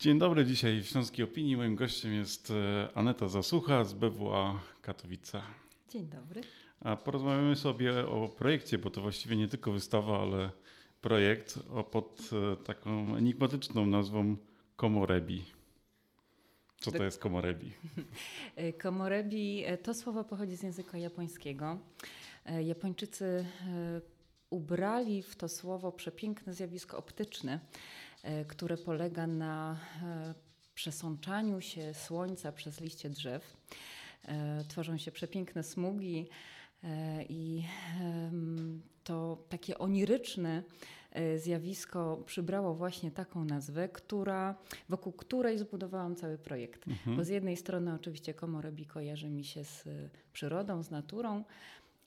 [0.00, 1.56] Dzień dobry, dzisiaj w Śląskiej Opinii.
[1.56, 5.42] Moim gościem jest e, Aneta Zasucha z BWA Katowice.
[5.88, 6.40] Dzień dobry.
[6.80, 10.50] A porozmawiamy sobie o projekcie, bo to właściwie nie tylko wystawa, ale
[11.00, 14.36] projekt o pod e, taką enigmatyczną nazwą
[14.76, 15.44] Komorebi.
[16.80, 17.72] Co to jest Komorebi?
[18.82, 21.78] Komorebi to słowo pochodzi z języka japońskiego.
[22.46, 23.44] E, Japończycy
[24.50, 28.07] ubrali w to słowo przepiękne zjawisko optyczne E,
[28.48, 30.34] które polega na e,
[30.74, 33.56] przesączaniu się słońca przez liście drzew.
[34.24, 36.28] E, tworzą się przepiękne smugi
[37.28, 37.62] i
[39.04, 40.62] to takie oniryczne
[41.36, 44.54] zjawisko przybrało właśnie taką nazwę, która,
[44.88, 46.88] wokół której zbudowałam cały projekt.
[46.88, 47.16] Mhm.
[47.16, 49.84] Bo z jednej strony oczywiście Komorebi kojarzy mi się z
[50.32, 51.44] przyrodą, z naturą,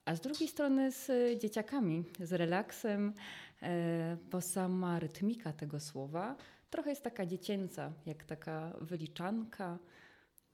[0.06, 3.14] a z drugiej strony z dzieciakami, z relaksem,
[3.62, 6.36] e, bo sama rytmika tego słowa
[6.72, 9.80] trochę jest taka dziecięca, jak taka wyliczanka.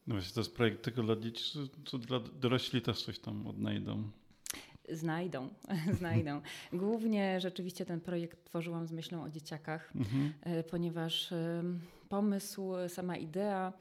[0.08, 4.10] No właśnie, to jest projekt tylko dla dzieci, czy dla dorośli też coś tam odnajdą?
[4.90, 5.50] Znajdą,
[6.00, 6.42] znajdą.
[6.74, 10.34] Głównie rzeczywiście ten projekt tworzyłam z myślą o dzieciakach, mhm.
[10.42, 11.34] E, ponieważ
[12.10, 13.74] pomysł, sama idea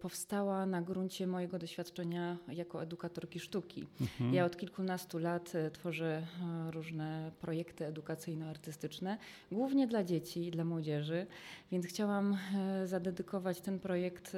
[0.00, 3.86] powstała na gruncie mojego doświadczenia jako edukatorki sztuki.
[4.00, 4.34] Mhm.
[4.34, 6.26] Ja od kilkunastu lat y, tworzę
[6.68, 9.16] y, różne projekty edukacyjno-artystyczne,
[9.52, 11.26] głównie dla dzieci i dla młodzieży,
[11.72, 12.38] więc chciałam
[12.84, 14.36] zadedykować ten projekt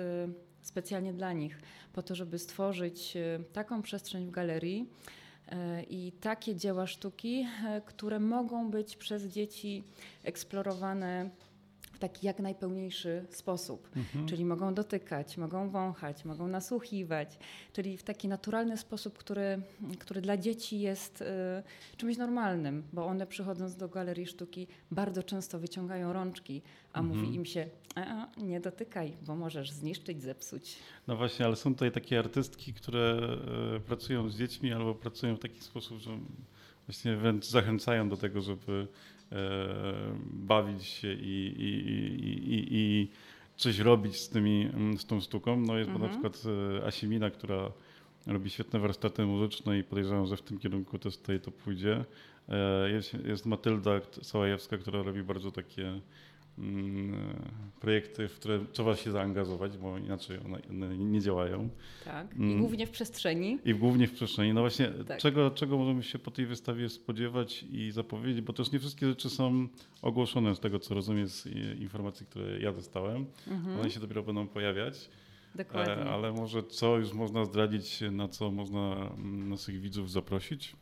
[0.62, 1.60] specjalnie dla nich,
[1.92, 3.16] po to, żeby stworzyć
[3.52, 4.88] taką przestrzeń w galerii,
[5.90, 7.46] i takie dzieła sztuki,
[7.86, 9.84] które mogą być przez dzieci
[10.22, 11.30] eksplorowane
[12.08, 13.90] taki jak najpełniejszy sposób.
[13.96, 14.26] Mhm.
[14.26, 17.38] Czyli mogą dotykać, mogą wąchać, mogą nasłuchiwać,
[17.72, 19.62] czyli w taki naturalny sposób, który,
[19.98, 21.24] który dla dzieci jest y,
[21.96, 27.18] czymś normalnym, bo one przychodząc do galerii sztuki bardzo często wyciągają rączki, a mhm.
[27.18, 30.76] mówi im się, a, nie dotykaj, bo możesz zniszczyć, zepsuć.
[31.06, 33.18] No właśnie, ale są tutaj takie artystki, które
[33.76, 36.18] y, pracują z dziećmi albo pracują w taki sposób, że
[36.86, 38.86] właśnie wręcz zachęcają do tego, żeby E,
[40.32, 43.08] bawić się i, i, i, i,
[43.56, 45.56] coś robić z, tymi, mm, z tą sztuką.
[45.60, 46.02] No jest mhm.
[46.02, 46.42] na przykład
[46.82, 47.72] e, Asimina, która
[48.26, 52.04] robi świetne warsztaty muzyczne i podejrzewam, że w tym kierunku też tutaj to pójdzie.
[52.48, 56.00] E, jest, jest Matylda Sałajewska, która robi bardzo takie
[57.80, 60.38] projekty, w które trzeba się zaangażować, bo inaczej
[60.70, 61.68] one, nie działają.
[62.04, 62.58] Tak, i mm.
[62.58, 63.58] głównie w przestrzeni.
[63.64, 64.54] I głównie w przestrzeni.
[64.54, 65.18] No właśnie, tak.
[65.18, 69.30] czego, czego możemy się po tej wystawie spodziewać i zapowiedzieć, bo też nie wszystkie rzeczy
[69.30, 69.68] są
[70.02, 71.46] ogłoszone z tego, co rozumiem z
[71.80, 73.26] informacji, które ja dostałem.
[73.46, 73.80] Mhm.
[73.80, 75.10] One się dopiero będą pojawiać.
[75.54, 76.04] Dokładnie.
[76.04, 80.76] E, ale może co już można zdradzić, na co można mm, naszych widzów zaprosić?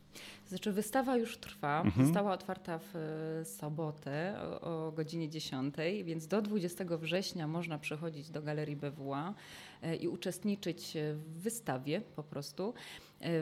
[0.47, 2.05] Znaczy wystawa już trwa, mhm.
[2.05, 8.29] została otwarta w e, sobotę o, o, godzinie 10, więc do 20 września można przychodzić
[8.29, 9.33] do Galerii BWA
[9.81, 12.73] e, i uczestniczyć w wystawie po prostu.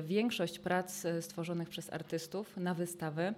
[0.04, 3.34] Większość prac stworzonych przez artystów na wystawę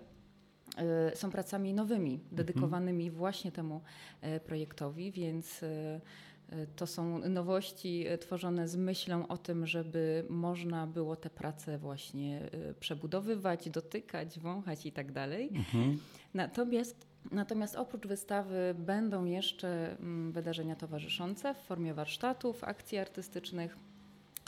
[1.15, 2.35] są pracami nowymi, mhm.
[2.35, 3.17] dedykowanymi mhm.
[3.17, 3.81] właśnie temu
[4.45, 5.61] projektowi, więc
[6.75, 12.41] to są nowości e, tworzone z myślą o tym, żeby można było te prace właśnie
[12.41, 15.49] e, przebudowywać, dotykać, wąchać i tak dalej.
[15.53, 15.99] Mhm.
[16.33, 23.77] Natomiast, natomiast oprócz wystawy będą jeszcze mm, wydarzenia towarzyszące w formie warsztatów, akcji artystycznych,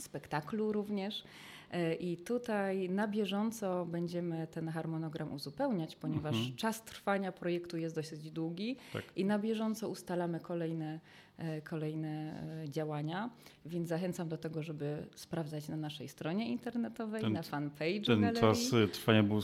[0.01, 1.23] spektaklu również.
[1.71, 6.55] E, I tutaj na bieżąco będziemy ten harmonogram uzupełniać, ponieważ mhm.
[6.55, 9.03] czas trwania projektu jest dosyć długi tak.
[9.15, 10.99] i na bieżąco ustalamy kolejne,
[11.37, 13.29] e, kolejne e, działania,
[13.65, 18.41] więc zachęcam do tego, żeby sprawdzać na naszej stronie internetowej, ten, na fanpage'u Ten galerii.
[18.41, 19.41] czas trwania był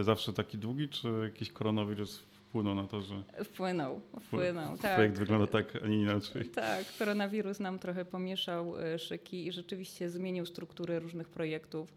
[0.00, 3.22] zawsze taki długi, czy jakiś koronawirus wpłynął na to, że.
[3.44, 4.78] Wpłynął, wpłynął.
[4.78, 4.94] Tak.
[4.94, 6.48] Projekt wygląda tak, a nie inaczej.
[6.48, 11.92] Tak, koronawirus nam trochę pomieszał e, szyki i rzeczywiście zmienił strukturę różnych projektów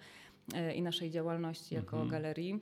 [0.53, 2.09] e, i naszej działalności jako mhm.
[2.09, 2.59] galerii.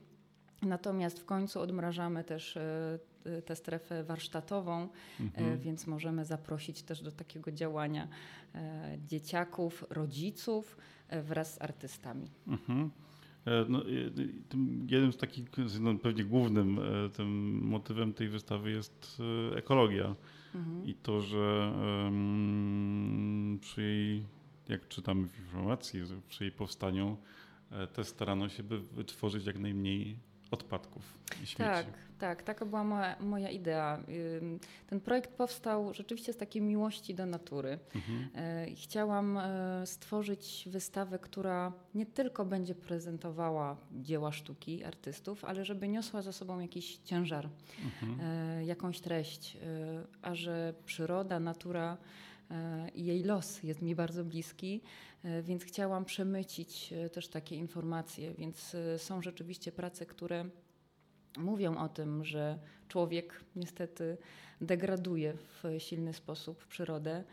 [0.62, 3.00] Natomiast w końcu odmrażamy też e,
[3.46, 4.88] tę strefę warsztatową,
[5.20, 5.60] mhm.
[5.60, 8.08] więc możemy zaprosić też do takiego działania
[9.08, 10.78] dzieciaków, rodziców
[11.10, 12.32] wraz z artystami.
[12.48, 12.92] Mhm.
[13.46, 13.82] E, no,
[14.50, 15.46] tym jednym z takich,
[15.80, 19.22] no, pewnie głównym e, tym motywem tej wystawy jest
[19.52, 20.16] e, ekologia.
[20.56, 20.86] Mhm.
[20.86, 21.74] I to, że
[22.04, 24.24] um, przy jej,
[24.70, 27.18] jak czytamy w informacji, przy jej powstaniu
[27.94, 30.18] też starano się, by wytworzyć jak najmniej
[30.52, 31.56] odpadków i śmieci.
[31.58, 31.86] Tak,
[32.20, 34.00] tak, taka była moja, moja idea.
[34.88, 37.80] Ten projekt powstał rzeczywiście z takiej miłości do natury.
[37.96, 38.30] Mhm.
[38.36, 45.88] E, Chciałam e, stworzyć wystawę, która nie tylko będzie prezentowała dzieła sztuki artystów, ale żeby
[45.88, 47.50] niosła za sobą jakiś ciężar,
[47.86, 48.20] Mhm.
[48.22, 49.58] e, jakąś treść,
[50.22, 51.98] a że przyroda, natura
[52.96, 54.82] i jej los jest mi bardzo bliski,
[55.24, 58.34] e, więc chciałam przemycić e, też takie informacje.
[58.34, 60.46] Więc e, są rzeczywiście prace, które
[61.38, 64.18] mówią o tym, że człowiek niestety
[64.62, 67.24] degraduje w silny sposób przyrodę.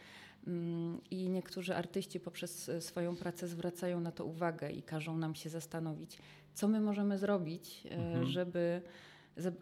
[0.46, 5.34] Mm, I niektórzy artyści poprzez e, swoją pracę zwracają na to uwagę i każą nam
[5.34, 6.18] się zastanowić,
[6.54, 8.26] co my możemy zrobić, e, Mhm.
[8.26, 8.82] żeby,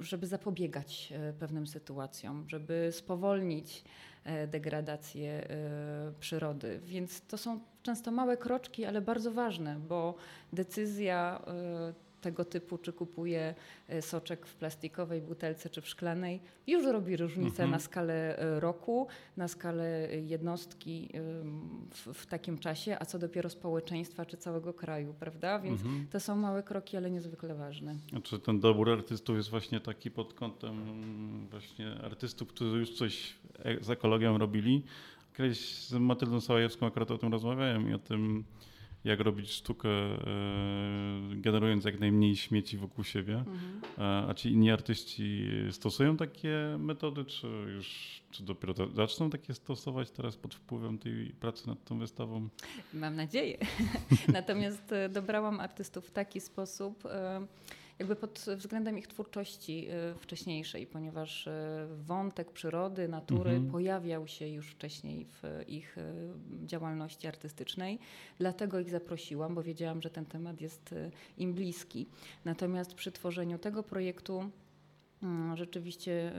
[0.00, 3.84] żeby zapobiegać e, pewnym sytuacjom, żeby spowolnić
[4.24, 6.80] e, degradację e, przyrody.
[6.84, 10.14] Więc to są często małe kroczki, ale bardzo ważne, bo
[10.52, 11.42] decyzja
[12.26, 13.54] tego typu, czy kupuję
[13.88, 17.70] e, soczek w plastikowej butelce czy w szklanej, już robi różnicę Mhm.
[17.70, 19.06] na skalę e, roku,
[19.36, 21.10] na skalę e, jednostki
[21.90, 25.58] w, w takim czasie, a co dopiero społeczeństwa czy całego kraju, prawda?
[25.58, 26.06] Więc Mhm.
[26.10, 27.94] to są małe kroki, ale niezwykle ważne.
[28.10, 33.34] Znaczy ten dobór artystów jest właśnie taki pod kątem mm, właśnie artystów, którzy już coś
[33.80, 34.82] z ekologią robili.
[35.36, 38.44] Kiedyś z Matyldą Sałajewską akurat o tym rozmawiałem i o tym,
[39.06, 40.18] jak robić sztukę, e,
[41.36, 43.44] generując jak najmniej śmieci wokół siebie.
[43.96, 49.54] A, a ci inni artyści stosują takie metody, czy już czy dopiero za- zaczną takie
[49.54, 52.48] stosować teraz pod wpływem tej pracy nad tą wystawą?
[52.94, 53.58] Mam nadzieję.
[54.32, 57.46] Natomiast e, dobrałam artystów w taki sposób, e,
[57.98, 63.70] jakby pod względem ich twórczości e, wcześniejszej, ponieważ e, wątek przyrody, natury Mhm.
[63.70, 66.02] pojawiał się już wcześniej w ich e,
[66.66, 67.98] działalności artystycznej.
[68.38, 70.94] Dlatego ich zaprosiłam, bo wiedziałam, że ten temat jest
[71.38, 72.06] im bliski.
[72.44, 74.50] Natomiast przy tworzeniu tego projektu
[75.22, 76.32] mm, rzeczywiście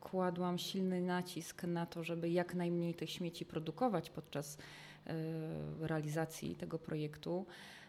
[0.00, 4.58] kładłam silny nacisk na to, żeby jak najmniej tych śmieci produkować podczas
[5.80, 7.46] realizacji tego projektu.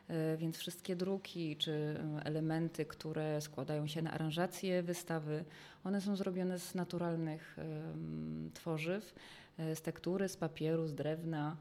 [0.09, 5.45] E, Więc wszystkie druki czy e, elementy, które składają się na aranżację wystawy,
[5.83, 7.57] one są zrobione z naturalnych
[8.53, 9.13] tworzyw,
[9.57, 11.57] e, z tektury, z papieru, z drewna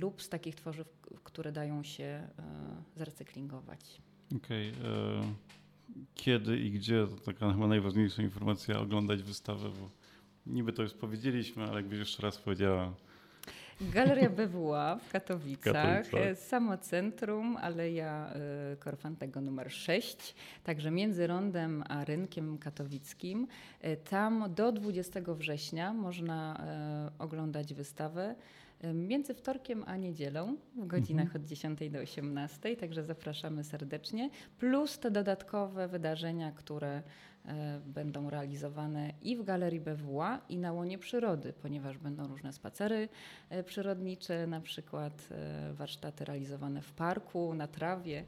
[0.00, 0.88] lub z takich tworzyw,
[1.24, 2.28] które dają się
[2.96, 3.80] zrecyklingować.
[4.36, 4.68] Okej.
[4.68, 4.74] e,
[6.14, 9.90] Kiedy i gdzie, to taka chyba najważniejsza informacja, oglądać wystawę, bo
[10.46, 12.94] niby to już powiedzieliśmy, ale jakbyś jeszcze raz powiedziała.
[13.80, 16.20] Galeria BWA w Katowicach, Katowicach.
[16.20, 18.32] e, samo centrum, Aleja
[18.72, 20.34] e, Korfantego numer 6,
[20.64, 23.46] także między Rondem a Rynkiem Katowickim.
[23.80, 26.60] E, Tam do 20 września można
[27.18, 28.34] oglądać wystawę
[28.94, 31.42] między wtorkiem a niedzielą w godzinach Mhm.
[31.42, 34.30] od 10 do 18, także zapraszamy serdecznie.
[34.58, 37.02] Plus te dodatkowe wydarzenia, które
[37.44, 43.08] e, będą realizowane i w Galerii BWA i na łonie przyrody, ponieważ będą różne spacery
[43.50, 48.24] e, przyrodnicze, na przykład e, warsztaty realizowane w parku, na trawie.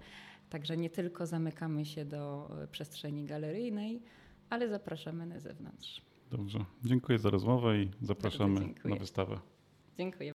[0.50, 4.02] Także nie tylko zamykamy się do przestrzeni galeryjnej,
[4.50, 6.02] ale zapraszamy na zewnątrz.
[6.30, 6.64] Dobrze.
[6.84, 9.38] Dziękuję za rozmowę i zapraszamy na wystawę.
[9.96, 10.30] Dziękuję.